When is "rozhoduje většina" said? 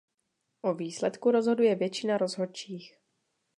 1.31-2.17